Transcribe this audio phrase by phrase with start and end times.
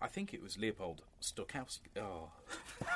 [0.00, 1.88] I think it was Leopold Stokowski.
[1.98, 2.28] Oh,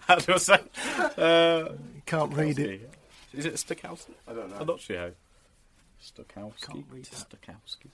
[0.00, 0.58] How do I say?
[1.16, 1.72] Uh,
[2.06, 2.90] Can't read it.
[3.32, 4.10] is it Stokowski?
[4.26, 4.56] I don't know.
[4.60, 5.10] I'm not sure how.
[6.02, 6.60] Stokowski.
[6.66, 7.26] Can't read that.
[7.30, 7.90] Stokowski.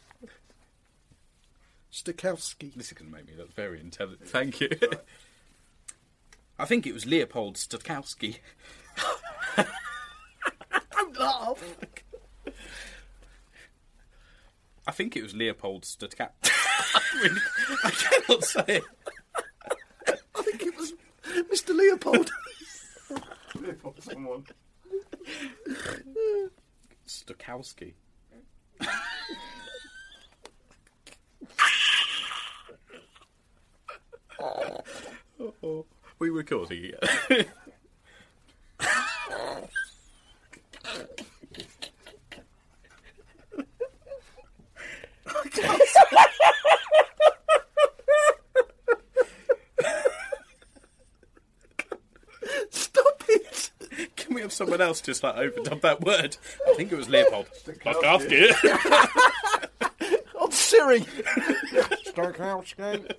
[1.92, 2.74] Stokowski.
[2.74, 4.28] This is going to make me look very intelligent.
[4.28, 4.70] Thank you.
[6.58, 8.38] I think it was Leopold Stokowski.
[9.56, 11.62] Don't laugh.
[14.86, 16.50] I think it was Leopold Stokowski.
[17.22, 17.40] really,
[17.84, 18.84] I cannot say it.
[20.06, 20.92] I think it was
[21.52, 21.74] Mr.
[21.76, 22.30] Leopold.
[23.54, 24.44] Leopold, someone.
[27.06, 27.94] Stokowski.
[35.40, 35.86] Oh, oh,
[36.18, 36.92] we recording
[37.30, 37.46] again.
[52.70, 53.70] Stop it.
[54.34, 56.36] Can we have someone else just like opened up that word?
[56.68, 58.50] I think it was Leopold Stokowski.
[60.40, 61.02] On Siri.
[62.04, 63.14] Stokowski.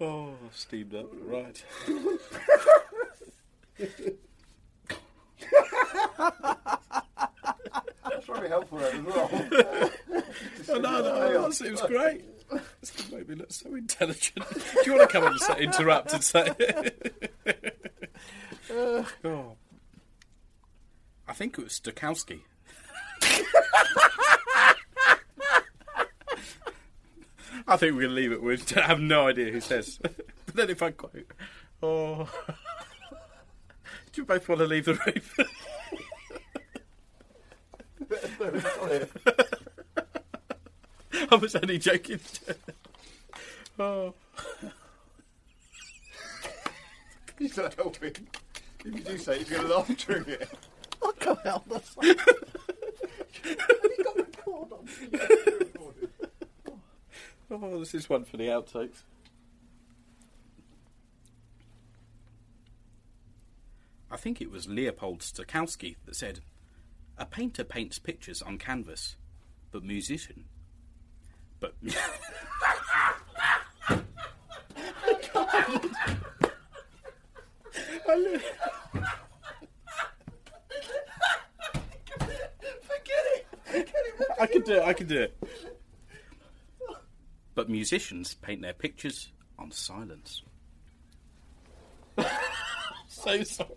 [0.00, 1.04] oh, steamed up.
[1.26, 1.62] Right.
[8.08, 9.30] That's very helpful as well.
[10.70, 12.24] Oh, no, no, it was, it was great.
[12.80, 14.46] It's going to make me look so intelligent.
[14.48, 16.50] Do you want to come on and say, interrupt and say?
[18.72, 19.56] oh.
[21.28, 22.40] I think it was Stokowski.
[27.66, 28.76] I think we're to leave it with.
[28.76, 29.98] I have no idea who says.
[30.02, 31.26] but then if I quote,
[31.82, 32.28] oh,
[34.12, 35.22] do you both want to leave the room?
[41.30, 42.20] I was only joking.
[43.78, 44.14] oh.
[47.38, 48.12] He's not helping.
[48.84, 50.48] If you do say it, he's going to laugh during it.
[51.02, 51.82] I'll can't help that.
[53.44, 54.88] you got record on.
[57.50, 59.02] oh, this is one for the outtakes.
[64.10, 66.40] I think it was Leopold Stokowski that said,
[67.16, 69.16] "A painter paints pictures on canvas,
[69.70, 70.44] but musician,
[71.60, 71.74] but."
[78.08, 78.40] I li-
[84.40, 84.82] I can do it.
[84.82, 85.36] I can do it.
[87.54, 90.42] But musicians paint their pictures on silence.
[93.08, 93.70] so sorry.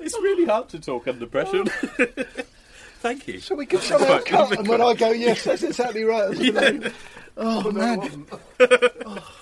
[0.00, 1.64] It's really hard to talk under pressure.
[3.00, 3.38] Thank you.
[3.40, 6.92] So we can somehow cut and when I go, yes, that's exactly right.
[7.36, 8.26] Oh, man.
[8.60, 9.33] Oh,